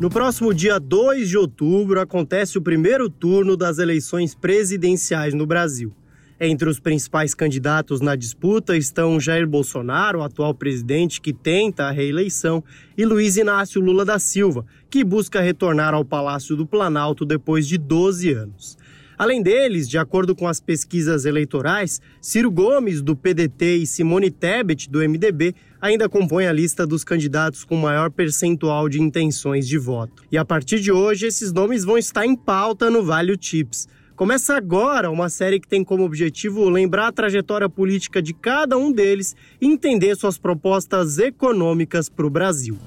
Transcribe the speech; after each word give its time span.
No 0.00 0.08
próximo 0.08 0.54
dia 0.54 0.78
2 0.78 1.28
de 1.28 1.36
outubro 1.36 2.00
acontece 2.00 2.56
o 2.56 2.62
primeiro 2.62 3.10
turno 3.10 3.56
das 3.56 3.78
eleições 3.78 4.32
presidenciais 4.32 5.34
no 5.34 5.44
Brasil. 5.44 5.92
Entre 6.40 6.68
os 6.68 6.78
principais 6.78 7.34
candidatos 7.34 8.00
na 8.00 8.14
disputa 8.14 8.76
estão 8.76 9.18
Jair 9.18 9.44
Bolsonaro, 9.44 10.20
o 10.20 10.22
atual 10.22 10.54
presidente 10.54 11.20
que 11.20 11.32
tenta 11.32 11.86
a 11.86 11.90
reeleição, 11.90 12.62
e 12.96 13.04
Luiz 13.04 13.36
Inácio 13.36 13.80
Lula 13.80 14.04
da 14.04 14.20
Silva, 14.20 14.64
que 14.88 15.02
busca 15.02 15.40
retornar 15.40 15.94
ao 15.94 16.04
Palácio 16.04 16.54
do 16.54 16.64
Planalto 16.64 17.24
depois 17.24 17.66
de 17.66 17.76
12 17.76 18.32
anos. 18.32 18.78
Além 19.18 19.42
deles, 19.42 19.88
de 19.88 19.98
acordo 19.98 20.32
com 20.32 20.46
as 20.46 20.60
pesquisas 20.60 21.24
eleitorais, 21.24 22.00
Ciro 22.20 22.52
Gomes, 22.52 23.02
do 23.02 23.16
PDT, 23.16 23.78
e 23.78 23.86
Simone 23.86 24.30
Tebet, 24.30 24.88
do 24.88 25.00
MDB, 25.00 25.56
ainda 25.80 26.08
compõem 26.08 26.46
a 26.46 26.52
lista 26.52 26.86
dos 26.86 27.02
candidatos 27.02 27.64
com 27.64 27.74
maior 27.74 28.12
percentual 28.12 28.88
de 28.88 29.02
intenções 29.02 29.66
de 29.66 29.76
voto. 29.76 30.22
E 30.30 30.38
a 30.38 30.44
partir 30.44 30.78
de 30.78 30.92
hoje, 30.92 31.26
esses 31.26 31.52
nomes 31.52 31.84
vão 31.84 31.98
estar 31.98 32.24
em 32.24 32.36
pauta 32.36 32.88
no 32.88 33.02
Vale 33.02 33.36
Tips. 33.36 33.88
Começa 34.14 34.54
agora 34.56 35.10
uma 35.10 35.28
série 35.28 35.58
que 35.58 35.66
tem 35.66 35.82
como 35.82 36.04
objetivo 36.04 36.68
lembrar 36.68 37.08
a 37.08 37.12
trajetória 37.12 37.68
política 37.68 38.22
de 38.22 38.32
cada 38.32 38.78
um 38.78 38.92
deles 38.92 39.34
e 39.60 39.66
entender 39.66 40.14
suas 40.16 40.38
propostas 40.38 41.18
econômicas 41.18 42.08
para 42.08 42.26
o 42.26 42.30
Brasil. 42.30 42.78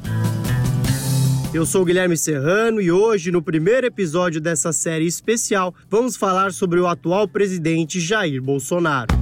Eu 1.54 1.66
sou 1.66 1.84
Guilherme 1.84 2.16
Serrano 2.16 2.80
e 2.80 2.90
hoje, 2.90 3.30
no 3.30 3.42
primeiro 3.42 3.86
episódio 3.86 4.40
dessa 4.40 4.72
série 4.72 5.06
especial, 5.06 5.76
vamos 5.90 6.16
falar 6.16 6.54
sobre 6.54 6.80
o 6.80 6.88
atual 6.88 7.28
presidente 7.28 8.00
Jair 8.00 8.42
Bolsonaro. 8.42 9.14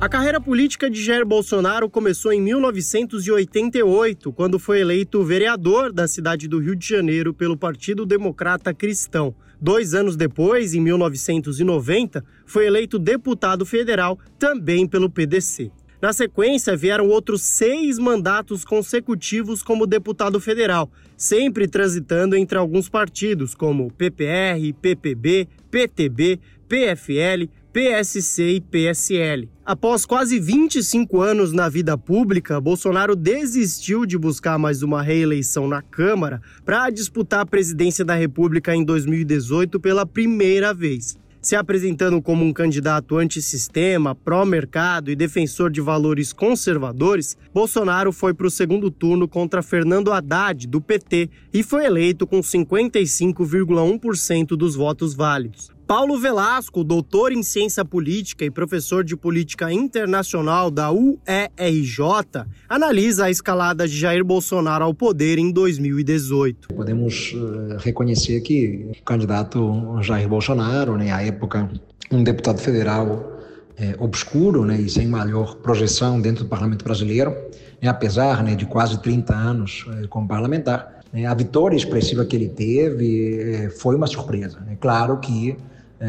A 0.00 0.08
carreira 0.08 0.40
política 0.40 0.90
de 0.90 1.00
Jair 1.00 1.24
Bolsonaro 1.24 1.88
começou 1.88 2.32
em 2.32 2.40
1988, 2.40 4.32
quando 4.32 4.58
foi 4.58 4.80
eleito 4.80 5.22
vereador 5.22 5.92
da 5.92 6.08
cidade 6.08 6.48
do 6.48 6.58
Rio 6.58 6.74
de 6.74 6.88
Janeiro 6.88 7.32
pelo 7.32 7.56
Partido 7.56 8.04
Democrata 8.04 8.74
Cristão. 8.74 9.32
Dois 9.60 9.94
anos 9.94 10.16
depois, 10.16 10.74
em 10.74 10.80
1990, 10.80 12.24
foi 12.44 12.66
eleito 12.66 12.98
deputado 12.98 13.64
federal 13.64 14.18
também 14.40 14.88
pelo 14.88 15.08
PDC. 15.08 15.70
Na 16.04 16.12
sequência, 16.12 16.76
vieram 16.76 17.08
outros 17.08 17.40
seis 17.40 17.98
mandatos 17.98 18.62
consecutivos 18.62 19.62
como 19.62 19.86
deputado 19.86 20.38
federal, 20.38 20.92
sempre 21.16 21.66
transitando 21.66 22.36
entre 22.36 22.58
alguns 22.58 22.90
partidos, 22.90 23.54
como 23.54 23.90
PPR, 23.90 24.70
PPB, 24.82 25.48
PTB, 25.70 26.38
PFL, 26.68 27.48
PSC 27.72 28.42
e 28.56 28.60
PSL. 28.60 29.48
Após 29.64 30.04
quase 30.04 30.38
25 30.38 31.22
anos 31.22 31.52
na 31.54 31.70
vida 31.70 31.96
pública, 31.96 32.60
Bolsonaro 32.60 33.16
desistiu 33.16 34.04
de 34.04 34.18
buscar 34.18 34.58
mais 34.58 34.82
uma 34.82 35.02
reeleição 35.02 35.66
na 35.66 35.80
Câmara 35.80 36.42
para 36.66 36.90
disputar 36.90 37.40
a 37.40 37.46
presidência 37.46 38.04
da 38.04 38.14
República 38.14 38.76
em 38.76 38.84
2018 38.84 39.80
pela 39.80 40.04
primeira 40.04 40.74
vez 40.74 41.16
se 41.44 41.56
apresentando 41.56 42.22
como 42.22 42.44
um 42.44 42.52
candidato 42.52 43.18
antissistema, 43.18 44.14
pró-mercado 44.14 45.10
e 45.10 45.16
defensor 45.16 45.70
de 45.70 45.80
valores 45.80 46.32
conservadores, 46.32 47.36
Bolsonaro 47.52 48.12
foi 48.12 48.32
para 48.32 48.46
o 48.46 48.50
segundo 48.50 48.88
turno 48.90 49.28
contra 49.28 49.62
Fernando 49.62 50.12
Haddad, 50.12 50.66
do 50.66 50.80
PT, 50.80 51.28
e 51.52 51.62
foi 51.62 51.84
eleito 51.84 52.26
com 52.26 52.40
55,1% 52.40 54.56
dos 54.56 54.74
votos 54.74 55.14
válidos. 55.14 55.73
Paulo 55.86 56.18
Velasco, 56.18 56.82
doutor 56.82 57.30
em 57.30 57.42
ciência 57.42 57.84
política 57.84 58.42
e 58.42 58.50
professor 58.50 59.04
de 59.04 59.14
política 59.14 59.70
internacional 59.70 60.70
da 60.70 60.90
UERJ, 60.90 62.46
analisa 62.66 63.26
a 63.26 63.30
escalada 63.30 63.86
de 63.86 63.94
Jair 63.94 64.24
Bolsonaro 64.24 64.82
ao 64.82 64.94
poder 64.94 65.38
em 65.38 65.52
2018. 65.52 66.68
Podemos 66.68 67.34
uh, 67.34 67.76
reconhecer 67.80 68.40
que 68.40 68.92
o 68.98 69.02
candidato 69.02 70.00
Jair 70.00 70.26
Bolsonaro, 70.26 70.96
né, 70.96 71.12
à 71.12 71.22
época 71.22 71.70
um 72.10 72.24
deputado 72.24 72.60
federal 72.60 73.38
é, 73.76 73.94
obscuro 73.98 74.64
né, 74.64 74.80
e 74.80 74.88
sem 74.88 75.06
maior 75.06 75.56
projeção 75.56 76.18
dentro 76.18 76.44
do 76.44 76.48
parlamento 76.48 76.82
brasileiro, 76.82 77.36
né, 77.82 77.88
apesar 77.88 78.42
né, 78.42 78.54
de 78.54 78.64
quase 78.64 79.02
30 79.02 79.34
anos 79.34 79.84
é, 80.02 80.06
como 80.06 80.26
parlamentar, 80.26 81.00
né, 81.12 81.26
a 81.26 81.34
vitória 81.34 81.76
expressiva 81.76 82.24
que 82.24 82.34
ele 82.34 82.48
teve 82.48 83.68
foi 83.76 83.96
uma 83.96 84.06
surpresa. 84.06 84.60
Né? 84.60 84.78
Claro 84.80 85.18
que 85.18 85.58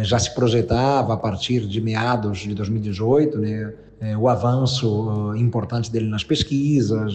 já 0.03 0.19
se 0.19 0.33
projetava 0.33 1.13
a 1.13 1.17
partir 1.17 1.67
de 1.67 1.81
meados 1.81 2.39
de 2.39 2.53
2018, 2.53 3.37
né, 3.37 3.73
é, 4.01 4.17
o 4.17 4.27
avanço 4.27 5.29
uh, 5.31 5.35
importante 5.35 5.91
dele 5.91 6.09
nas 6.09 6.23
pesquisas, 6.23 7.13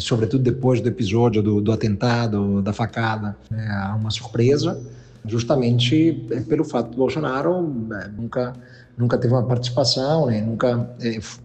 sobretudo 0.00 0.42
depois 0.42 0.80
do 0.80 0.88
episódio 0.88 1.42
do, 1.42 1.60
do 1.60 1.70
atentado, 1.70 2.62
da 2.62 2.72
facada, 2.72 3.36
né, 3.50 3.94
uma 3.98 4.10
surpresa, 4.10 4.80
justamente 5.24 6.26
pelo 6.48 6.64
fato 6.64 6.90
do 6.90 6.96
Bolsonaro 6.96 7.62
nunca 8.16 8.54
nunca 8.96 9.16
teve 9.16 9.32
uma 9.32 9.44
participação, 9.44 10.26
né, 10.26 10.40
nunca 10.40 10.90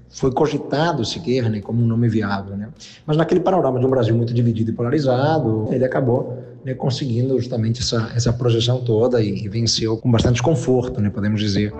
foi 0.09 0.31
cogitado 0.31 1.05
sequer 1.05 1.49
né, 1.49 1.61
como 1.61 1.81
um 1.81 1.85
nome 1.85 2.09
viável. 2.09 2.57
Né. 2.57 2.69
Mas 3.05 3.17
naquele 3.17 3.39
panorama 3.39 3.79
de 3.79 3.85
um 3.85 3.89
Brasil 3.89 4.15
muito 4.15 4.33
dividido 4.33 4.71
e 4.71 4.73
polarizado, 4.73 5.67
ele 5.71 5.85
acabou 5.85 6.43
né, 6.63 6.73
conseguindo 6.73 7.39
justamente 7.39 7.81
essa, 7.81 8.11
essa 8.15 8.33
projeção 8.33 8.83
toda 8.83 9.21
e, 9.21 9.45
e 9.45 9.49
venceu 9.49 9.97
com 9.97 10.11
bastante 10.11 10.41
conforto, 10.41 11.01
né, 11.01 11.09
podemos 11.09 11.39
dizer. 11.39 11.73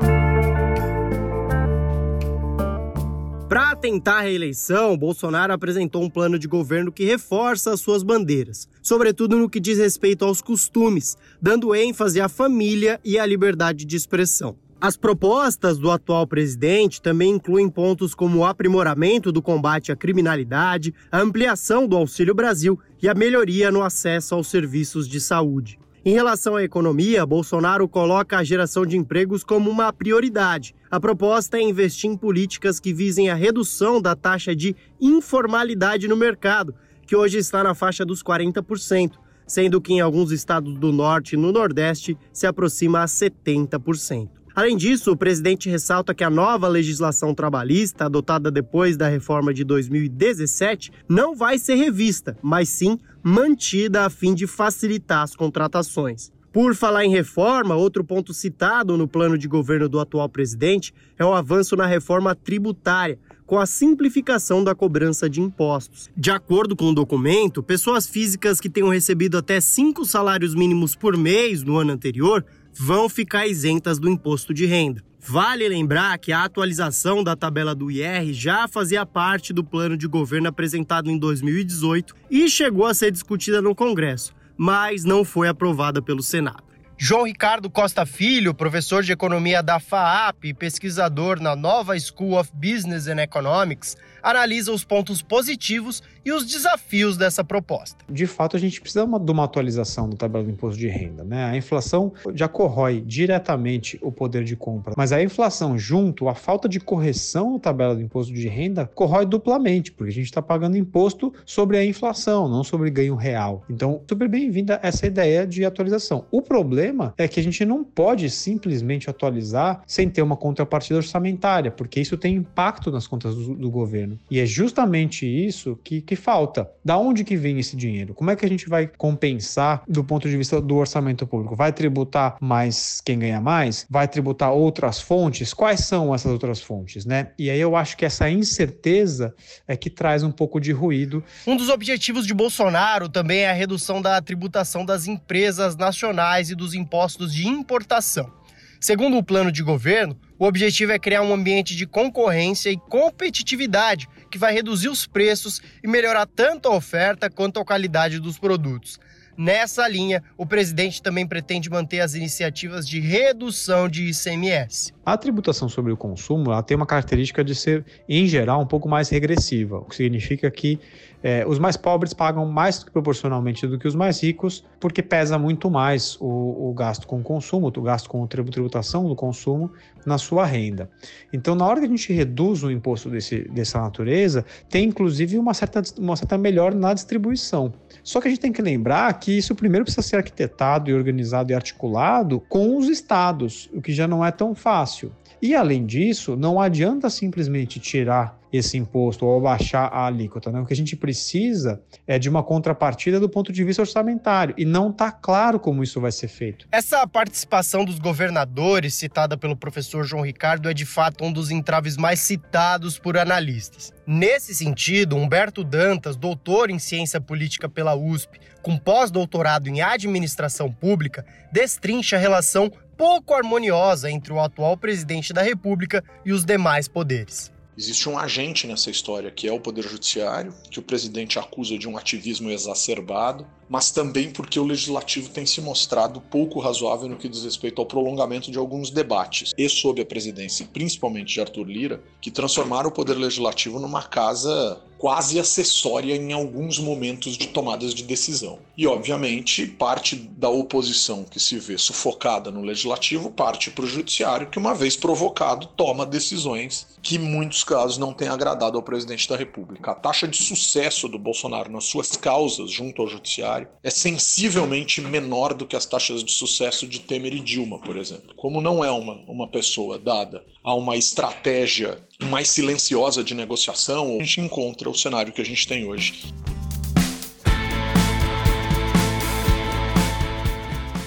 Para 3.47 3.77
tentar 3.77 4.17
a 4.17 4.21
reeleição, 4.21 4.97
Bolsonaro 4.97 5.53
apresentou 5.53 6.03
um 6.03 6.09
plano 6.09 6.37
de 6.37 6.47
governo 6.47 6.91
que 6.91 7.05
reforça 7.05 7.71
as 7.71 7.79
suas 7.79 8.03
bandeiras, 8.03 8.67
sobretudo 8.81 9.37
no 9.37 9.49
que 9.49 9.59
diz 9.59 9.77
respeito 9.77 10.25
aos 10.25 10.41
costumes, 10.41 11.15
dando 11.41 11.73
ênfase 11.73 12.19
à 12.19 12.27
família 12.27 12.99
e 13.05 13.17
à 13.17 13.25
liberdade 13.25 13.85
de 13.85 13.95
expressão. 13.95 14.57
As 14.79 14.95
propostas 14.95 15.79
do 15.79 15.89
atual 15.89 16.27
presidente 16.27 17.01
também 17.01 17.31
incluem 17.31 17.67
pontos 17.67 18.13
como 18.13 18.39
o 18.39 18.45
aprimoramento 18.45 19.31
do 19.31 19.41
combate 19.41 19.91
à 19.91 19.95
criminalidade, 19.95 20.93
a 21.11 21.19
ampliação 21.19 21.87
do 21.87 21.97
Auxílio 21.97 22.35
Brasil 22.35 22.79
e 23.01 23.09
a 23.09 23.15
melhoria 23.15 23.71
no 23.71 23.81
acesso 23.81 24.35
aos 24.35 24.47
serviços 24.47 25.07
de 25.07 25.19
saúde. 25.19 25.79
Em 26.05 26.13
relação 26.13 26.55
à 26.55 26.63
economia, 26.63 27.25
Bolsonaro 27.25 27.87
coloca 27.87 28.37
a 28.37 28.43
geração 28.43 28.85
de 28.85 28.95
empregos 28.95 29.43
como 29.43 29.67
uma 29.67 29.91
prioridade. 29.91 30.75
A 30.91 30.99
proposta 30.99 31.57
é 31.57 31.61
investir 31.61 32.11
em 32.11 32.15
políticas 32.15 32.79
que 32.79 32.93
visem 32.93 33.31
a 33.31 33.35
redução 33.35 33.99
da 33.99 34.15
taxa 34.15 34.55
de 34.55 34.75
informalidade 35.01 36.07
no 36.07 36.15
mercado, 36.15 36.75
que 37.07 37.15
hoje 37.15 37.39
está 37.39 37.63
na 37.63 37.73
faixa 37.73 38.05
dos 38.05 38.21
40%, 38.21 39.13
sendo 39.47 39.81
que 39.81 39.93
em 39.93 40.01
alguns 40.01 40.31
estados 40.31 40.77
do 40.77 40.91
norte 40.91 41.33
e 41.33 41.37
no 41.37 41.51
nordeste 41.51 42.15
se 42.31 42.45
aproxima 42.45 43.01
a 43.01 43.05
70%. 43.05 44.36
Além 44.57 44.75
disso, 44.75 45.11
o 45.11 45.15
presidente 45.15 45.69
ressalta 45.69 46.15
que 46.15 46.23
a 46.23 46.31
nova 46.31 46.67
legislação 46.67 47.31
trabalhista, 47.31 48.05
adotada 48.05 48.49
depois 48.49 48.97
da 48.97 49.07
reforma 49.07 49.53
de 49.53 49.63
2017, 49.63 50.91
não 51.07 51.35
vai 51.35 51.59
ser 51.59 51.75
revista, 51.75 52.35
mas 52.41 52.67
sim 52.67 52.97
mantida 53.21 54.03
a 54.03 54.09
fim 54.09 54.33
de 54.33 54.47
facilitar 54.47 55.21
as 55.21 55.35
contratações. 55.35 56.31
Por 56.51 56.73
falar 56.73 57.05
em 57.05 57.11
reforma, 57.11 57.75
outro 57.75 58.03
ponto 58.03 58.33
citado 58.33 58.97
no 58.97 59.07
plano 59.07 59.37
de 59.37 59.47
governo 59.47 59.87
do 59.87 59.99
atual 59.99 60.27
presidente 60.27 60.91
é 61.19 61.23
o 61.23 61.35
avanço 61.35 61.75
na 61.75 61.85
reforma 61.85 62.33
tributária, 62.33 63.19
com 63.45 63.59
a 63.59 63.65
simplificação 63.67 64.63
da 64.63 64.73
cobrança 64.73 65.29
de 65.29 65.39
impostos. 65.39 66.09
De 66.17 66.31
acordo 66.31 66.75
com 66.75 66.85
o 66.85 66.95
documento, 66.95 67.61
pessoas 67.61 68.07
físicas 68.07 68.59
que 68.59 68.71
tenham 68.71 68.89
recebido 68.89 69.37
até 69.37 69.61
cinco 69.61 70.03
salários 70.03 70.55
mínimos 70.55 70.95
por 70.95 71.15
mês 71.15 71.63
no 71.63 71.77
ano 71.77 71.91
anterior 71.91 72.43
vão 72.77 73.09
ficar 73.09 73.47
isentas 73.47 73.99
do 73.99 74.09
imposto 74.09 74.53
de 74.53 74.65
renda. 74.65 75.03
Vale 75.19 75.67
lembrar 75.67 76.17
que 76.19 76.31
a 76.31 76.43
atualização 76.43 77.23
da 77.23 77.35
tabela 77.35 77.75
do 77.75 77.91
IR 77.91 78.31
já 78.31 78.67
fazia 78.67 79.05
parte 79.05 79.51
do 79.51 79.63
plano 79.63 79.97
de 79.97 80.07
governo 80.07 80.47
apresentado 80.47 81.09
em 81.09 81.17
2018 81.17 82.15
e 82.29 82.49
chegou 82.49 82.85
a 82.85 82.93
ser 82.93 83.11
discutida 83.11 83.61
no 83.61 83.75
Congresso, 83.75 84.33
mas 84.55 85.03
não 85.03 85.25
foi 85.25 85.49
aprovada 85.49 86.01
pelo 86.01 86.23
Senado. 86.23 86.66
João 86.99 87.25
Ricardo 87.25 87.69
Costa 87.69 88.07
Filho, 88.07 88.55
professor 88.55 89.03
de 89.03 89.11
economia 89.11 89.61
da 89.61 89.79
FAAP 89.79 90.45
e 90.45 90.53
pesquisador 90.53 91.39
na 91.39 91.55
Nova 91.55 91.97
School 91.99 92.33
of 92.33 92.51
Business 92.55 93.07
and 93.07 93.21
Economics, 93.21 93.95
analisa 94.23 94.71
os 94.71 94.83
pontos 94.83 95.21
positivos 95.21 96.01
e 96.25 96.31
os 96.31 96.43
desafios 96.43 97.15
dessa 97.15 97.43
proposta. 97.43 98.03
De 98.09 98.25
fato, 98.25 98.57
a 98.57 98.59
gente 98.59 98.81
precisa 98.81 99.05
de 99.05 99.31
uma 99.31 99.43
atualização 99.43 100.09
da 100.09 100.17
tabela 100.17 100.43
do 100.43 100.49
imposto 100.49 100.79
de 100.79 100.87
renda. 100.87 101.23
Né? 101.23 101.45
A 101.45 101.55
inflação 101.55 102.11
já 102.33 102.47
corrói 102.47 102.99
diretamente 103.05 103.99
o 104.01 104.11
poder 104.11 104.43
de 104.43 104.55
compra, 104.55 104.93
mas 104.97 105.11
a 105.11 105.21
inflação 105.21 105.77
junto 105.77 106.27
à 106.27 106.33
falta 106.33 106.67
de 106.67 106.79
correção 106.79 107.53
na 107.53 107.59
tabela 107.59 107.95
do 107.95 108.01
imposto 108.01 108.33
de 108.33 108.47
renda 108.47 108.89
corrói 108.95 109.25
duplamente, 109.25 109.91
porque 109.91 110.09
a 110.09 110.15
gente 110.15 110.25
está 110.25 110.41
pagando 110.41 110.75
imposto 110.75 111.31
sobre 111.45 111.77
a 111.77 111.85
inflação, 111.85 112.49
não 112.49 112.63
sobre 112.63 112.89
ganho 112.89 113.15
real. 113.15 113.63
Então, 113.69 114.01
super 114.09 114.27
bem-vinda 114.27 114.79
essa 114.81 115.05
ideia 115.05 115.45
de 115.45 115.63
atualização. 115.63 116.25
O 116.31 116.41
problema 116.41 116.86
problema 116.87 117.13
é 117.17 117.27
que 117.27 117.39
a 117.39 117.43
gente 117.43 117.65
não 117.65 117.83
pode 117.83 118.29
simplesmente 118.29 119.09
atualizar 119.09 119.81
sem 119.85 120.09
ter 120.09 120.21
uma 120.21 120.37
contrapartida 120.37 120.97
orçamentária, 120.97 121.71
porque 121.71 121.99
isso 121.99 122.17
tem 122.17 122.35
impacto 122.35 122.91
nas 122.91 123.07
contas 123.07 123.35
do, 123.35 123.55
do 123.55 123.69
governo. 123.69 124.19
E 124.29 124.39
é 124.39 124.45
justamente 124.45 125.25
isso 125.25 125.77
que, 125.83 126.01
que 126.01 126.15
falta. 126.15 126.69
Da 126.83 126.97
onde 126.97 127.23
que 127.23 127.35
vem 127.35 127.59
esse 127.59 127.75
dinheiro? 127.75 128.13
Como 128.13 128.31
é 128.31 128.35
que 128.35 128.45
a 128.45 128.49
gente 128.49 128.69
vai 128.69 128.87
compensar 128.87 129.83
do 129.87 130.03
ponto 130.03 130.29
de 130.29 130.37
vista 130.37 130.61
do 130.61 130.75
orçamento 130.75 131.27
público? 131.27 131.55
Vai 131.55 131.73
tributar 131.73 132.37
mais 132.39 133.01
quem 133.03 133.19
ganha 133.19 133.41
mais? 133.41 133.85
Vai 133.89 134.07
tributar 134.07 134.51
outras 134.51 135.01
fontes? 135.01 135.53
Quais 135.53 135.81
são 135.81 136.13
essas 136.13 136.31
outras 136.31 136.61
fontes, 136.61 137.05
né? 137.05 137.31
E 137.37 137.49
aí 137.49 137.59
eu 137.59 137.75
acho 137.75 137.97
que 137.97 138.05
essa 138.05 138.29
incerteza 138.29 139.33
é 139.67 139.75
que 139.75 139.89
traz 139.89 140.23
um 140.23 140.31
pouco 140.31 140.59
de 140.59 140.71
ruído. 140.71 141.23
Um 141.45 141.57
dos 141.57 141.69
objetivos 141.69 142.25
de 142.25 142.33
Bolsonaro 142.33 143.09
também 143.09 143.39
é 143.39 143.49
a 143.49 143.53
redução 143.53 144.01
da 144.01 144.21
tributação 144.21 144.85
das 144.85 145.07
empresas 145.07 145.75
nacionais 145.75 146.49
e 146.49 146.55
dos 146.55 146.73
impostos 146.77 147.33
de 147.33 147.47
importação. 147.47 148.31
Segundo 148.79 149.17
o 149.17 149.23
plano 149.23 149.51
de 149.51 149.63
governo, 149.63 150.17
o 150.37 150.45
objetivo 150.45 150.91
é 150.91 150.99
criar 150.99 151.23
um 151.23 151.33
ambiente 151.33 151.75
de 151.75 151.87
concorrência 151.87 152.69
e 152.69 152.77
competitividade 152.77 154.07
que 154.29 154.37
vai 154.37 154.53
reduzir 154.53 154.89
os 154.89 155.07
preços 155.07 155.59
e 155.83 155.87
melhorar 155.87 156.27
tanto 156.27 156.67
a 156.67 156.75
oferta 156.75 157.29
quanto 157.29 157.59
a 157.59 157.65
qualidade 157.65 158.19
dos 158.19 158.37
produtos. 158.37 158.99
Nessa 159.35 159.87
linha, 159.87 160.23
o 160.35 160.45
presidente 160.45 161.01
também 161.01 161.25
pretende 161.25 161.69
manter 161.69 161.99
as 161.99 162.13
iniciativas 162.13 162.87
de 162.87 162.99
redução 162.99 163.87
de 163.87 164.09
ICMS. 164.09 164.93
A 165.07 165.15
tributação 165.15 165.69
sobre 165.69 165.93
o 165.93 165.95
consumo 165.95 166.51
ela 166.51 166.61
tem 166.61 166.75
uma 166.75 166.85
característica 166.85 167.41
de 167.41 167.55
ser, 167.55 167.85
em 168.09 168.27
geral, 168.27 168.59
um 168.59 168.65
pouco 168.65 168.89
mais 168.89 169.07
regressiva, 169.07 169.77
o 169.77 169.85
que 169.85 169.95
significa 169.95 170.51
que 170.51 170.77
é, 171.23 171.45
os 171.47 171.57
mais 171.57 171.77
pobres 171.77 172.13
pagam 172.13 172.45
mais 172.45 172.83
proporcionalmente 172.83 173.65
do 173.65 173.79
que 173.79 173.87
os 173.87 173.95
mais 173.95 174.21
ricos, 174.21 174.65
porque 174.79 175.01
pesa 175.01 175.39
muito 175.39 175.71
mais 175.71 176.17
o, 176.19 176.69
o 176.69 176.73
gasto 176.73 177.07
com 177.07 177.19
o 177.19 177.23
consumo, 177.23 177.67
o 177.67 177.81
gasto 177.81 178.09
com 178.09 178.21
a 178.23 178.27
tributação 178.27 179.07
do 179.07 179.15
consumo 179.15 179.71
na 180.05 180.17
sua 180.17 180.45
renda. 180.45 180.89
Então, 181.33 181.55
na 181.55 181.65
hora 181.65 181.79
que 181.79 181.85
a 181.85 181.89
gente 181.89 182.13
reduz 182.13 182.63
o 182.63 182.69
imposto 182.69 183.09
desse, 183.09 183.47
dessa 183.49 183.79
natureza, 183.81 184.45
tem 184.69 184.85
inclusive 184.87 185.37
uma 185.37 185.53
certa, 185.53 185.81
uma 185.97 186.15
certa 186.15 186.37
melhor 186.37 186.73
na 186.73 186.93
distribuição. 186.93 187.73
Só 188.03 188.21
que 188.21 188.27
a 188.27 188.31
gente 188.31 188.39
tem 188.39 188.53
que 188.53 188.61
lembrar 188.61 189.11
que 189.19 189.37
isso 189.37 189.55
primeiro 189.55 189.83
precisa 189.83 190.05
ser 190.05 190.17
arquitetado 190.17 190.89
e 190.89 190.93
organizado 190.93 191.51
e 191.51 191.55
articulado 191.55 192.39
com 192.47 192.77
os 192.77 192.87
estados, 192.87 193.69
o 193.73 193.81
que 193.81 193.91
já 193.91 194.07
não 194.07 194.23
é 194.23 194.31
tão 194.31 194.53
fácil. 194.97 195.11
E 195.39 195.53
além 195.53 195.85
disso, 195.85 196.35
não 196.35 196.59
adianta 196.59 197.09
simplesmente 197.09 197.79
tirar 197.79 198.37
esse 198.51 198.77
imposto 198.77 199.25
ou 199.25 199.41
baixar 199.41 199.85
a 199.87 200.05
alíquota. 200.05 200.51
Né? 200.51 200.59
O 200.59 200.65
que 200.65 200.73
a 200.73 200.75
gente 200.75 200.95
precisa 200.95 201.81
é 202.07 202.17
de 202.17 202.27
uma 202.29 202.41
contrapartida 202.41 203.19
do 203.19 203.29
ponto 203.29 203.51
de 203.51 203.63
vista 203.63 203.81
orçamentário 203.81 204.55
e 204.57 204.65
não 204.65 204.89
está 204.89 205.11
claro 205.11 205.59
como 205.59 205.83
isso 205.83 206.01
vai 206.01 206.11
ser 206.11 206.27
feito. 206.27 206.67
Essa 206.71 207.05
participação 207.05 207.85
dos 207.85 207.99
governadores, 207.99 208.95
citada 208.95 209.37
pelo 209.37 209.55
professor 209.55 210.03
João 210.05 210.23
Ricardo, 210.23 210.69
é 210.69 210.73
de 210.73 210.85
fato 210.85 211.23
um 211.23 211.31
dos 211.31 211.51
entraves 211.51 211.97
mais 211.97 212.19
citados 212.19 212.97
por 212.97 213.17
analistas. 213.17 213.93
Nesse 214.07 214.55
sentido, 214.55 215.17
Humberto 215.17 215.63
Dantas, 215.63 216.15
doutor 216.15 216.71
em 216.71 216.79
ciência 216.79 217.19
política 217.19 217.67
pela 217.67 217.95
USP, 217.95 218.39
com 218.63 218.77
pós-doutorado 218.77 219.67
em 219.67 219.81
administração 219.81 220.71
pública, 220.71 221.25
destrincha 221.51 222.15
a 222.15 222.19
relação 222.19 222.71
pouco 222.97 223.33
harmoniosa 223.33 224.09
entre 224.09 224.33
o 224.33 224.39
atual 224.39 224.75
presidente 224.75 225.31
da 225.31 225.41
República 225.41 226.03
e 226.25 226.31
os 226.33 226.43
demais 226.43 226.87
poderes. 226.87 227.51
Existe 227.77 228.09
um 228.09 228.17
agente 228.17 228.65
nessa 228.65 228.89
história 228.89 229.29
que 229.29 229.47
é 229.47 229.53
o 229.53 229.59
Poder 229.59 229.83
Judiciário, 229.83 230.51
que 230.71 230.79
o 230.79 230.81
presidente 230.81 231.37
acusa 231.37 231.77
de 231.77 231.87
um 231.87 231.95
ativismo 231.95 232.49
exacerbado, 232.49 233.45
mas 233.69 233.91
também 233.91 234.31
porque 234.31 234.59
o 234.59 234.63
legislativo 234.63 235.29
tem 235.29 235.45
se 235.45 235.61
mostrado 235.61 236.21
pouco 236.21 236.59
razoável 236.59 237.07
no 237.07 237.17
que 237.17 237.29
diz 237.29 237.43
respeito 237.43 237.81
ao 237.81 237.85
prolongamento 237.85 238.51
de 238.51 238.57
alguns 238.57 238.89
debates, 238.89 239.53
e 239.57 239.69
sob 239.69 240.01
a 240.01 240.05
presidência, 240.05 240.67
principalmente 240.71 241.33
de 241.33 241.41
Arthur 241.41 241.65
Lira, 241.65 242.03
que 242.21 242.31
transformaram 242.31 242.89
o 242.89 242.93
Poder 242.93 243.15
Legislativo 243.15 243.79
numa 243.79 244.03
casa 244.03 244.81
quase 244.97 245.39
acessória 245.39 246.15
em 246.15 246.33
alguns 246.33 246.79
momentos 246.79 247.37
de 247.37 247.47
tomadas 247.47 247.93
de 247.93 248.03
decisão. 248.03 248.59
E, 248.75 248.87
obviamente, 248.87 249.65
parte 249.65 250.15
da 250.15 250.49
oposição 250.49 251.23
que 251.23 251.39
se 251.39 251.59
vê 251.59 251.77
sufocada 251.77 252.51
no 252.51 252.61
legislativo 252.61 253.29
parte 253.29 253.69
para 253.69 253.85
o 253.85 253.87
judiciário, 253.87 254.49
que, 254.49 254.57
uma 254.57 254.73
vez 254.73 254.95
provocado, 254.95 255.67
toma 255.67 256.05
decisões 256.05 256.87
que, 257.01 257.15
em 257.15 257.19
muitos 257.19 257.63
casos, 257.63 257.97
não 257.97 258.13
têm 258.13 258.27
agradado 258.27 258.77
ao 258.77 258.83
presidente 258.83 259.29
da 259.29 259.37
República. 259.37 259.91
A 259.91 259.95
taxa 259.95 260.27
de 260.27 260.37
sucesso 260.37 261.07
do 261.07 261.19
Bolsonaro 261.19 261.71
nas 261.71 261.85
suas 261.85 262.17
causas 262.17 262.71
junto 262.71 263.01
ao 263.01 263.07
judiciário 263.07 263.56
é 263.83 263.89
sensivelmente 263.89 264.99
menor 264.99 265.53
do 265.53 265.65
que 265.65 265.75
as 265.75 265.85
taxas 265.85 266.23
de 266.23 266.31
sucesso 266.31 266.85
de 266.85 266.99
Temer 266.99 267.33
e 267.33 267.39
Dilma, 267.39 267.79
por 267.79 267.95
exemplo. 267.95 268.35
Como 268.35 268.59
não 268.59 268.83
é 268.83 268.91
uma, 268.91 269.13
uma 269.27 269.47
pessoa 269.47 269.97
dada 269.97 270.43
a 270.63 270.75
uma 270.75 270.97
estratégia 270.97 271.97
mais 272.25 272.49
silenciosa 272.49 273.23
de 273.23 273.33
negociação, 273.33 274.17
a 274.19 274.23
gente 274.23 274.41
encontra 274.41 274.89
o 274.89 274.95
cenário 274.95 275.31
que 275.31 275.41
a 275.41 275.45
gente 275.45 275.67
tem 275.67 275.87
hoje. 275.87 276.33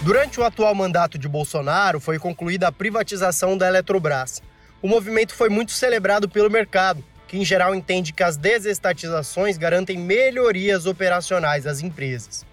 Durante 0.02 0.40
o 0.40 0.44
atual 0.44 0.74
mandato 0.74 1.18
de 1.18 1.28
Bolsonaro, 1.28 2.00
foi 2.00 2.18
concluída 2.18 2.68
a 2.68 2.72
privatização 2.72 3.56
da 3.56 3.68
Eletrobras. 3.68 4.42
O 4.82 4.88
movimento 4.88 5.34
foi 5.34 5.50
muito 5.50 5.72
celebrado 5.72 6.26
pelo 6.26 6.50
mercado, 6.50 7.04
que 7.30 7.38
em 7.38 7.44
geral 7.44 7.76
entende 7.76 8.12
que 8.12 8.24
as 8.24 8.36
desestatizações 8.36 9.56
garantem 9.56 9.96
melhorias 9.96 10.84
operacionais 10.84 11.64
às 11.64 11.80
empresas. 11.80 12.44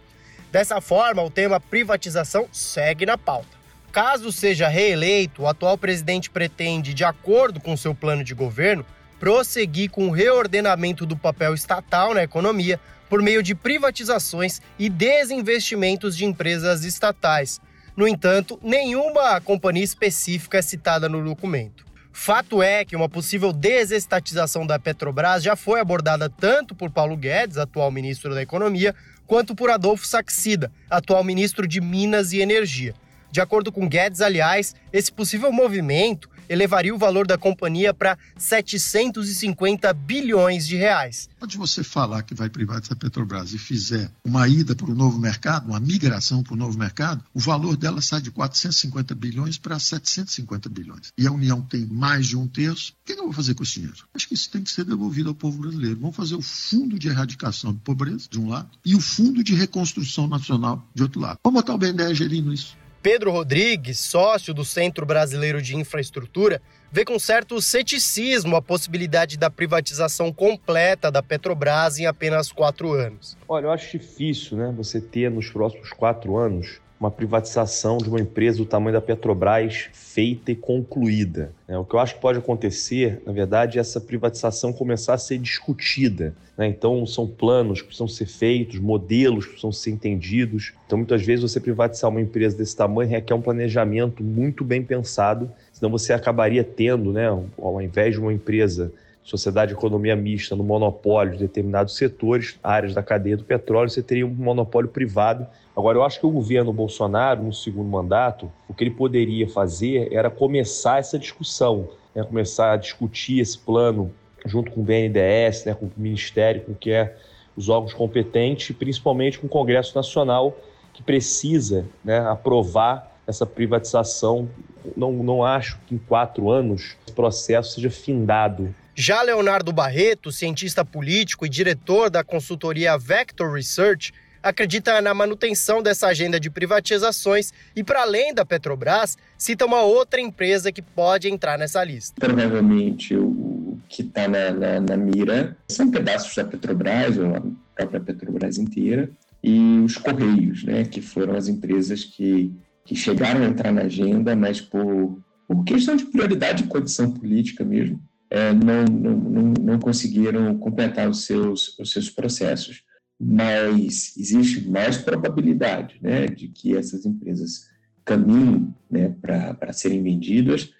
Dessa 0.52 0.80
forma, 0.80 1.24
o 1.24 1.32
tema 1.32 1.60
privatização 1.60 2.48
segue 2.52 3.04
na 3.04 3.18
pauta. 3.18 3.58
Caso 3.92 4.32
seja 4.32 4.68
reeleito, 4.68 5.42
o 5.42 5.48
atual 5.48 5.80
presidente 5.80 6.30
pretende, 6.30 6.94
de 6.94 7.04
acordo 7.04 7.60
com 7.60 7.76
seu 7.76 7.96
plano 7.96 8.24
de 8.24 8.36
governo, 8.36 8.86
prosseguir 9.20 9.90
com 9.90 10.10
o 10.10 10.12
reordenamento 10.12 11.08
do 11.08 11.18
papel 11.18 11.56
estatal 11.56 12.14
na 12.14 12.22
economia 12.22 12.80
por 13.10 13.20
meio 13.20 13.42
de 13.42 13.56
privatizações 13.56 14.62
e 14.78 14.90
desinvestimentos 14.90 16.16
de 16.16 16.24
empresas 16.24 16.84
estatais. 16.84 17.60
No 17.96 18.08
entanto, 18.08 18.60
nenhuma 18.62 19.42
companhia 19.42 19.84
específica 19.84 20.60
é 20.60 20.62
citada 20.62 21.10
no 21.10 21.24
documento. 21.26 21.87
Fato 22.20 22.64
é 22.64 22.84
que 22.84 22.96
uma 22.96 23.08
possível 23.08 23.54
desestatização 23.54 24.66
da 24.66 24.80
Petrobras 24.80 25.44
já 25.44 25.56
foi 25.56 25.80
abordada 25.80 26.28
tanto 26.28 26.74
por 26.74 26.90
Paulo 26.90 27.16
Guedes, 27.16 27.58
atual 27.58 27.92
ministro 27.92 28.34
da 28.34 28.42
Economia, 28.42 28.96
quanto 29.28 29.54
por 29.54 29.70
Adolfo 29.70 30.06
Saxida, 30.06 30.72
atual 30.90 31.24
ministro 31.24 31.68
de 31.68 31.80
Minas 31.80 32.34
e 32.34 32.42
Energia. 32.42 32.96
De 33.32 33.40
acordo 33.40 33.72
com 33.72 33.88
Guedes, 33.88 34.20
aliás, 34.20 34.76
esse 34.92 35.12
possível 35.12 35.52
movimento 35.54 36.28
elevaria 36.50 36.94
o 36.94 36.98
valor 36.98 37.28
da 37.28 37.38
companhia 37.38 37.94
para 37.94 38.18
750 38.38 39.94
bilhões 39.94 40.68
de 40.68 40.76
reais. 40.76 41.30
Pode 41.40 41.58
você 41.58 41.84
falar 41.84 42.24
que 42.24 42.34
vai 42.34 42.50
privatizar 42.50 42.98
a 42.98 43.00
Petrobras 43.00 43.54
e 43.54 43.58
fizer 43.58 44.12
uma 44.24 44.48
ida 44.48 44.76
para 44.76 44.90
o 44.90 44.96
novo 44.96 45.20
mercado, 45.20 45.68
uma 45.68 45.80
migração 45.80 46.44
para 46.44 46.54
o 46.54 46.58
novo 46.58 46.78
mercado, 46.78 47.24
o 47.34 47.40
valor 47.40 47.76
dela 47.78 48.02
sai 48.02 48.22
de 48.22 48.32
450 48.32 49.14
bilhões 49.16 49.58
para 49.58 49.80
750 49.80 50.70
bilhões. 50.70 51.14
E 51.18 51.28
a 51.28 51.32
União 51.32 51.62
tem 51.62 51.86
mais 51.86 52.28
de 52.28 52.38
um 52.38 52.48
terço. 52.48 52.94
O 53.02 53.06
que 53.06 53.14
eu 53.14 53.26
vou 53.26 53.34
fazer 53.34 53.54
com 53.54 53.64
esse 53.64 53.76
dinheiro? 53.76 53.98
Acho 54.14 54.28
que 54.28 54.34
isso 54.34 54.50
tem 54.50 54.64
que 54.64 54.72
ser 54.72 54.84
devolvido 54.84 55.30
ao 55.30 55.36
povo 55.36 55.62
brasileiro. 55.62 56.00
Vamos 56.00 56.16
fazer 56.16 56.36
o 56.36 56.42
Fundo 56.42 56.98
de 56.98 57.08
Erradicação 57.08 57.74
de 57.74 57.80
Pobreza, 57.80 58.28
de 58.30 58.40
um 58.40 58.50
lado, 58.50 58.70
e 58.86 58.96
o 58.96 59.00
Fundo 59.00 59.44
de 59.44 59.54
Reconstrução 59.54 60.28
Nacional, 60.28 60.88
de 60.94 61.04
outro 61.04 61.20
lado. 61.20 61.40
Vamos 61.44 61.62
botar 61.62 61.74
o 61.74 61.78
BNDES 61.78 62.22
ali 62.22 62.42
nisso. 62.42 62.76
Pedro 63.10 63.32
Rodrigues, 63.32 64.00
sócio 64.00 64.54
do 64.54 64.66
Centro 64.66 65.06
Brasileiro 65.06 65.62
de 65.62 65.78
Infraestrutura, 65.78 66.62
vê 66.92 67.06
com 67.06 67.18
certo 67.18 67.62
ceticismo 67.62 68.54
a 68.58 68.62
possibilidade 68.62 69.38
da 69.38 69.50
privatização 69.50 70.34
completa 70.34 71.10
da 71.10 71.24
Petrobras 71.24 72.00
em 72.00 72.06
apenas 72.06 72.52
quatro 72.52 72.92
anos. 72.92 73.38
Olha, 73.48 73.68
eu 73.68 73.72
acho 73.72 73.98
difícil 73.98 74.58
né, 74.58 74.74
você 74.76 75.00
ter 75.00 75.32
nos 75.32 75.50
próximos 75.50 75.92
quatro 75.92 76.36
anos 76.36 76.82
uma 77.00 77.12
privatização 77.12 77.98
de 77.98 78.10
uma 78.10 78.20
empresa 78.20 78.58
do 78.58 78.66
tamanho 78.66 78.94
da 78.94 79.02
Petrobras 79.02 79.90
feita 79.94 80.52
e 80.52 80.56
concluída. 80.56 81.52
É, 81.68 81.78
o 81.78 81.86
que 81.86 81.94
eu 81.94 82.00
acho 82.00 82.16
que 82.16 82.22
pode 82.22 82.40
acontecer, 82.40 83.22
na 83.26 83.32
verdade, 83.32 83.78
é 83.78 83.82
essa 83.82 84.02
privatização 84.02 84.74
começar 84.74 85.14
a 85.14 85.18
ser 85.18 85.38
discutida. 85.38 86.34
Né? 86.58 86.68
Então, 86.68 87.06
são 87.06 87.28
planos 87.28 87.82
que 87.82 87.88
precisam 87.88 88.08
ser 88.08 88.26
feitos, 88.26 88.80
modelos 88.80 89.46
que 89.46 89.52
precisam 89.52 89.72
ser 89.72 89.92
entendidos. 89.92 90.74
Então, 90.88 90.98
muitas 90.98 91.24
vezes, 91.24 91.44
você 91.44 91.60
privatizar 91.60 92.10
uma 92.10 92.22
empresa 92.22 92.58
desse 92.58 92.76
tamanho 92.76 93.10
requer 93.10 93.36
um 93.36 93.42
planejamento 93.42 94.24
muito 94.24 94.64
bem 94.64 94.82
pensado, 94.82 95.52
senão 95.72 95.92
você 95.92 96.14
acabaria 96.14 96.64
tendo, 96.64 97.14
né, 97.14 97.28
ao 97.28 97.82
invés 97.82 98.16
de 98.16 98.20
uma 98.20 98.34
empresa 98.34 98.92
sociedade 99.28 99.74
de 99.74 99.78
economia 99.78 100.16
mista 100.16 100.56
no 100.56 100.64
monopólio 100.64 101.34
de 101.34 101.40
determinados 101.40 101.98
setores, 101.98 102.58
áreas 102.64 102.94
da 102.94 103.04
cadeia 103.04 103.36
do 103.36 103.44
petróleo, 103.44 103.90
você 103.90 104.02
teria 104.02 104.26
um 104.26 104.30
monopólio 104.30 104.90
privado. 104.90 105.46
Agora, 105.78 106.00
eu 106.00 106.04
acho 106.04 106.20
que 106.20 106.26
o 106.26 106.32
governo 106.32 106.74
Bolsonaro, 106.74 107.44
no 107.44 107.54
segundo 107.54 107.88
mandato, 107.88 108.52
o 108.68 108.74
que 108.74 108.84
ele 108.84 108.90
poderia 108.90 109.48
fazer 109.48 110.12
era 110.12 110.28
começar 110.28 110.98
essa 110.98 111.20
discussão, 111.20 111.88
né? 112.16 112.24
começar 112.24 112.72
a 112.72 112.78
discutir 112.78 113.40
esse 113.40 113.60
plano 113.60 114.12
junto 114.44 114.72
com 114.72 114.82
o 114.82 114.84
BNDES, 114.84 115.66
né? 115.66 115.76
com 115.76 115.86
o 115.86 115.92
Ministério, 115.96 116.62
com 116.62 116.74
que 116.74 116.90
é 116.90 117.16
os 117.56 117.70
órgãos 117.70 117.94
competentes, 117.94 118.76
principalmente 118.76 119.38
com 119.38 119.46
o 119.46 119.50
Congresso 119.50 119.96
Nacional, 119.96 120.58
que 120.96 121.04
precisa 121.04 121.86
né, 122.04 122.18
aprovar 122.22 123.16
essa 123.28 123.46
privatização. 123.46 124.50
Não, 124.96 125.12
não 125.12 125.44
acho 125.44 125.78
que 125.86 125.94
em 125.94 126.00
quatro 126.00 126.50
anos 126.50 126.98
o 127.08 127.12
processo 127.12 127.76
seja 127.76 127.92
findado. 127.92 128.74
Já 128.96 129.22
Leonardo 129.22 129.72
Barreto, 129.72 130.32
cientista 130.32 130.84
político 130.84 131.46
e 131.46 131.50
diretor 131.50 132.10
da 132.10 132.24
consultoria 132.24 132.98
Vector 132.98 133.54
Research, 133.54 134.12
acredita 134.48 135.02
na 135.02 135.14
manutenção 135.14 135.84
dessa 135.84 136.08
agenda 136.08 136.40
de 136.40 136.50
privatizações 136.50 137.52
e, 137.76 137.84
para 137.84 138.02
além 138.02 138.34
da 138.34 138.46
Petrobras, 138.46 139.18
cita 139.38 139.66
uma 139.66 139.82
outra 139.82 140.22
empresa 140.22 140.72
que 140.72 140.82
pode 140.82 141.30
entrar 141.30 141.58
nessa 141.58 141.84
lista. 141.84 142.16
Provavelmente 142.20 143.16
o 143.16 143.78
que 143.90 144.02
está 144.02 144.28
na, 144.28 144.52
na, 144.52 144.80
na, 144.80 144.98
mira 144.98 145.56
são 145.68 145.92
pedaços 145.92 146.34
da 146.34 146.46
Petrobras, 146.46 147.18
ou 147.18 147.36
a 147.36 147.42
própria 147.76 148.00
Petrobras 148.00 148.58
inteira, 148.58 149.10
e 149.44 149.80
os 149.80 149.98
Correios, 149.98 150.64
né, 150.64 150.86
que 150.86 151.02
foram 151.02 151.36
as 151.36 151.48
empresas 151.48 152.04
que, 152.04 152.52
que 152.86 152.96
chegaram 152.96 153.42
a 153.42 153.46
entrar 153.46 153.72
na 153.72 153.82
agenda, 153.82 154.36
mas 154.36 154.62
por, 154.62 155.20
por 155.48 155.64
questão 155.66 155.96
de 155.96 156.06
prioridade 156.06 156.64
e 156.64 156.68
condição 156.68 157.12
política 157.12 157.64
mesmo, 157.64 158.02
é, 158.30 158.54
não, 158.54 158.84
não, 158.86 159.18
não, 159.18 159.54
não 159.62 159.80
conseguiram 159.80 160.58
completar 160.58 161.10
os 161.10 161.26
seus, 161.26 161.78
os 161.80 161.92
seus 161.92 162.10
processos 162.10 162.84
mas 163.20 164.16
existe 164.18 164.70
mais 164.70 164.98
probabilidade 164.98 165.98
né, 166.02 166.28
de 166.28 166.48
que 166.48 166.76
essas 166.76 167.06
empresas 167.06 167.68
caminhem 168.06 168.74
né, 168.90 169.14
para 169.22 169.74
serem 169.74 170.04
vendidas 170.04 170.72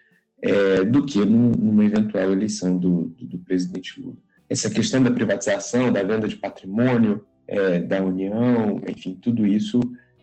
é, 0.42 0.84
do 0.84 1.06
que 1.06 1.20
num, 1.26 1.52
numa 1.52 1.84
eventual 1.84 2.32
eleição 2.32 2.78
do, 2.78 3.06
do, 3.18 3.26
do, 3.26 3.38
presidente 3.40 4.00
Lula. 4.00 4.18
Essa 4.48 4.70
questão 4.70 5.02
da 5.02 5.12
privatização, 5.12 5.92
da 5.92 6.04
venda 6.04 6.28
de 6.28 6.36
patrimônio 6.36 7.26
é, 7.48 7.80
da 7.80 8.04
União, 8.04 8.82
enfim, 8.88 9.18
tudo 9.20 9.46
isso 9.46 9.80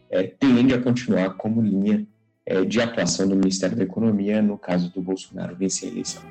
é, 0.08 0.22
tende 0.22 0.72
a 0.72 0.80
continuar 0.80 1.34
como 1.34 1.60
linha 1.60 2.06
é, 2.46 2.64
de 2.64 2.80
atuação 2.80 3.28
do 3.28 3.36
Ministério 3.36 3.76
da 3.76 3.82
Economia 3.82 4.40
no 4.40 4.56
caso 4.56 4.92
do 4.92 5.02
Bolsonaro 5.02 5.56
vencer 5.56 5.88
a 5.88 5.92
eleição. 5.92 6.22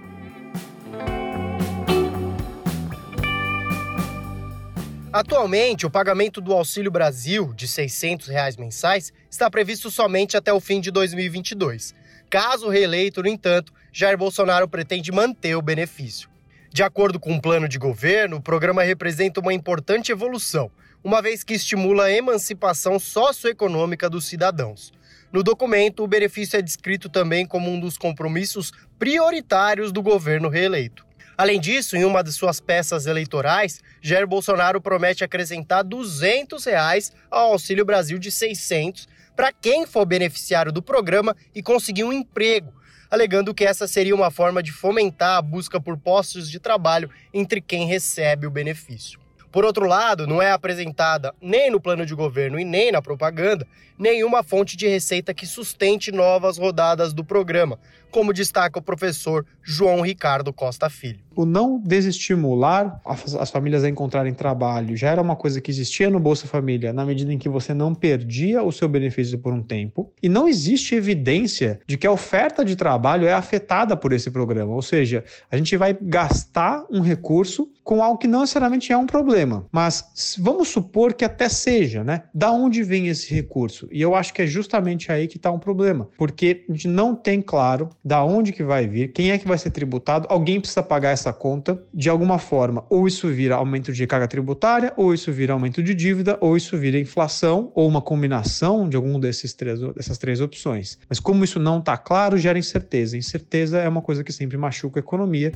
Atualmente, 5.13 5.85
o 5.85 5.91
pagamento 5.91 6.41
do 6.41 6.51
Auxílio 6.51 6.89
Brasil 6.89 7.53
de 7.53 7.67
600 7.67 8.29
reais 8.29 8.57
mensais 8.57 9.13
está 9.29 9.47
previsto 9.47 9.91
somente 9.91 10.35
até 10.35 10.51
o 10.51 10.59
fim 10.59 10.81
de 10.81 10.89
2022. 10.89 11.93
Caso 12.31 12.67
reeleito, 12.67 13.21
no 13.21 13.29
entanto, 13.29 13.71
Jair 13.91 14.17
Bolsonaro 14.17 14.67
pretende 14.67 15.11
manter 15.11 15.55
o 15.55 15.61
benefício. 15.61 16.27
De 16.71 16.81
acordo 16.81 17.19
com 17.19 17.29
o 17.29 17.33
um 17.35 17.39
plano 17.39 17.69
de 17.69 17.77
governo, 17.77 18.37
o 18.37 18.41
programa 18.41 18.81
representa 18.81 19.39
uma 19.39 19.53
importante 19.53 20.11
evolução, 20.11 20.71
uma 21.03 21.21
vez 21.21 21.43
que 21.43 21.53
estimula 21.53 22.05
a 22.05 22.11
emancipação 22.11 22.97
socioeconômica 22.97 24.09
dos 24.09 24.25
cidadãos. 24.25 24.91
No 25.31 25.43
documento, 25.43 26.03
o 26.03 26.07
benefício 26.07 26.57
é 26.57 26.61
descrito 26.61 27.07
também 27.07 27.45
como 27.45 27.69
um 27.69 27.79
dos 27.79 27.99
compromissos 27.99 28.71
prioritários 28.97 29.91
do 29.91 30.01
governo 30.01 30.49
reeleito. 30.49 31.05
Além 31.37 31.59
disso, 31.59 31.97
em 31.97 32.05
uma 32.05 32.23
de 32.23 32.31
suas 32.31 32.59
peças 32.59 33.07
eleitorais, 33.07 33.81
Jair 34.01 34.27
Bolsonaro 34.27 34.79
promete 34.79 35.23
acrescentar 35.23 35.83
200 35.83 36.63
reais 36.65 37.11
ao 37.29 37.53
Auxílio 37.53 37.83
Brasil 37.83 38.19
de 38.19 38.31
600 38.31 39.07
para 39.35 39.51
quem 39.51 39.87
for 39.87 40.05
beneficiário 40.05 40.71
do 40.71 40.81
programa 40.81 41.35
e 41.55 41.63
conseguir 41.63 42.03
um 42.03 42.13
emprego, 42.13 42.71
alegando 43.09 43.53
que 43.53 43.65
essa 43.65 43.87
seria 43.87 44.13
uma 44.13 44.29
forma 44.29 44.61
de 44.61 44.71
fomentar 44.71 45.37
a 45.37 45.41
busca 45.41 45.81
por 45.81 45.97
postos 45.97 46.49
de 46.49 46.59
trabalho 46.59 47.09
entre 47.33 47.59
quem 47.59 47.87
recebe 47.87 48.45
o 48.45 48.51
benefício. 48.51 49.22
Por 49.53 49.63
outro 49.63 49.85
lado, 49.85 50.25
não 50.25 50.41
é 50.41 50.51
apresentada 50.51 51.31
nem 51.39 51.69
no 51.69 51.79
plano 51.79 52.07
de 52.07 52.15
governo 52.15 52.59
e 52.59 52.65
nem 52.65 52.91
na 52.91 53.03
propaganda 53.03 53.67
nenhuma 53.99 54.41
fonte 54.41 54.75
de 54.75 54.87
receita 54.87 55.31
que 55.31 55.45
sustente 55.45 56.11
novas 56.11 56.57
rodadas 56.57 57.13
do 57.13 57.23
programa, 57.23 57.77
como 58.09 58.33
destaca 58.33 58.77
o 58.77 58.81
professor 58.81 59.45
João 59.61 60.01
Ricardo 60.01 60.53
Costa 60.53 60.89
Filho. 60.89 61.19
O 61.35 61.45
não 61.45 61.79
desestimular 61.79 63.01
as, 63.05 63.49
famílias 63.49 63.83
a 63.83 63.89
encontrarem 63.89 64.33
trabalho 64.33 64.95
já 64.95 65.09
era 65.09 65.21
uma 65.21 65.35
coisa 65.35 65.59
que 65.59 65.71
existia 65.71 66.09
no 66.09 66.19
Bolsa 66.19 66.45
Família 66.45 66.93
na 66.93 67.05
medida 67.05 67.33
em 67.33 67.39
que 67.39 67.49
você 67.49 67.73
não 67.73 67.95
perdia 67.95 68.61
o 68.61 68.71
seu 68.71 68.87
benefício 68.87 69.39
por 69.39 69.51
um 69.51 69.63
tempo 69.63 70.11
e 70.21 70.29
não 70.29 70.47
existe 70.47 70.93
evidência 70.93 71.79
de 71.87 71.97
que 71.97 72.05
a 72.05 72.11
oferta 72.11 72.63
de 72.63 72.75
trabalho 72.75 73.25
é 73.25 73.33
afetada 73.33 73.97
por 73.97 74.13
esse 74.13 74.29
programa, 74.29 74.73
ou 74.73 74.81
seja, 74.81 75.23
a 75.49 75.57
gente 75.57 75.75
vai 75.75 75.97
gastar 75.99 76.85
um 76.91 77.01
recurso 77.01 77.71
com 77.83 78.01
algo 78.01 78.17
que 78.17 78.27
não 78.27 78.41
necessariamente 78.41 78.93
é 78.93 78.97
um 78.97 79.07
problema, 79.07 79.42
mas 79.71 80.37
vamos 80.39 80.69
supor 80.69 81.13
que 81.13 81.25
até 81.25 81.49
seja, 81.49 82.03
né? 82.03 82.23
Da 82.33 82.51
onde 82.51 82.83
vem 82.83 83.07
esse 83.07 83.33
recurso? 83.33 83.87
E 83.91 84.01
eu 84.01 84.15
acho 84.15 84.33
que 84.33 84.41
é 84.41 84.47
justamente 84.47 85.11
aí 85.11 85.27
que 85.27 85.37
está 85.37 85.51
um 85.51 85.59
problema, 85.59 86.09
porque 86.17 86.65
a 86.69 86.71
gente 86.71 86.87
não 86.87 87.15
tem 87.15 87.41
claro 87.41 87.89
da 88.03 88.23
onde 88.23 88.51
que 88.51 88.63
vai 88.63 88.87
vir, 88.87 89.11
quem 89.11 89.31
é 89.31 89.37
que 89.37 89.47
vai 89.47 89.57
ser 89.57 89.71
tributado, 89.71 90.27
alguém 90.29 90.59
precisa 90.59 90.83
pagar 90.83 91.11
essa 91.11 91.33
conta 91.33 91.81
de 91.93 92.09
alguma 92.09 92.37
forma. 92.37 92.85
Ou 92.89 93.07
isso 93.07 93.27
vira 93.29 93.55
aumento 93.55 93.91
de 93.91 94.05
carga 94.07 94.27
tributária, 94.27 94.93
ou 94.95 95.13
isso 95.13 95.31
vira 95.31 95.53
aumento 95.53 95.81
de 95.81 95.93
dívida, 95.93 96.37
ou 96.39 96.55
isso 96.55 96.77
vira 96.77 96.99
inflação, 96.99 97.71
ou 97.75 97.87
uma 97.87 98.01
combinação 98.01 98.87
de 98.87 98.95
algum 98.95 99.19
desses 99.19 99.53
três, 99.53 99.79
dessas 99.93 100.17
três 100.17 100.41
opções. 100.41 100.97
Mas 101.09 101.19
como 101.19 101.43
isso 101.43 101.59
não 101.59 101.79
está 101.79 101.97
claro, 101.97 102.37
gera 102.37 102.57
incerteza. 102.57 103.17
Incerteza 103.17 103.79
é 103.79 103.87
uma 103.87 104.01
coisa 104.01 104.23
que 104.23 104.31
sempre 104.31 104.57
machuca 104.57 104.99
a 104.99 105.01
economia. 105.01 105.51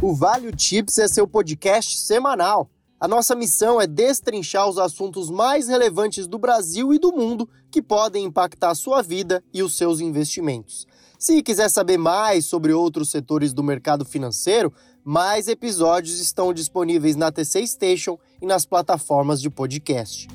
O 0.00 0.14
Vale 0.14 0.52
Tips 0.52 0.98
é 0.98 1.08
seu 1.08 1.26
podcast 1.26 1.98
semanal 1.98 2.70
a 3.00 3.06
nossa 3.06 3.36
missão 3.36 3.80
é 3.80 3.86
destrinchar 3.86 4.68
os 4.68 4.76
assuntos 4.76 5.30
mais 5.30 5.68
relevantes 5.68 6.26
do 6.26 6.36
Brasil 6.36 6.92
e 6.92 6.98
do 6.98 7.12
mundo 7.12 7.48
que 7.70 7.80
podem 7.80 8.24
impactar 8.24 8.74
sua 8.74 9.02
vida 9.02 9.42
e 9.54 9.62
os 9.62 9.76
seus 9.76 10.00
investimentos. 10.00 10.84
Se 11.16 11.40
quiser 11.40 11.68
saber 11.68 11.96
mais 11.96 12.46
sobre 12.46 12.72
outros 12.72 13.08
setores 13.08 13.52
do 13.52 13.62
mercado 13.62 14.04
financeiro, 14.04 14.72
mais 15.04 15.46
episódios 15.46 16.18
estão 16.18 16.52
disponíveis 16.52 17.14
na 17.14 17.30
TC 17.30 17.64
Station 17.68 18.18
e 18.42 18.46
nas 18.46 18.66
plataformas 18.66 19.40
de 19.40 19.48
podcast. 19.48 20.26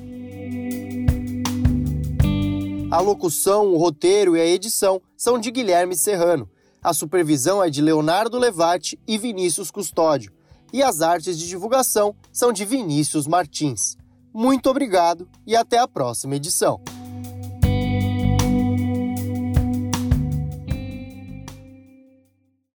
A 2.90 3.02
locução, 3.02 3.74
o 3.74 3.78
roteiro 3.78 4.38
e 4.38 4.42
a 4.42 4.46
edição 4.46 5.02
são 5.18 5.38
de 5.38 5.52
Guilherme 5.52 5.98
Serrano. 5.98 6.50
A 6.84 6.94
supervisão 6.94 7.64
é 7.64 7.70
de 7.70 7.82
Leonardo 7.82 8.38
Levati 8.38 9.00
e 9.08 9.18
Vinícius 9.18 9.72
Custódio 9.72 10.34
e 10.74 10.84
as 10.84 11.02
artes 11.02 11.38
de 11.38 11.48
divulgação 11.48 12.16
são 12.32 12.52
de 12.52 12.66
Vinícius 12.66 13.26
Martins. 13.26 13.96
Muito 14.34 14.70
obrigado 14.70 15.30
e 15.46 15.56
até 15.56 15.78
a 15.78 15.88
próxima 15.88 16.36
edição. 16.36 16.82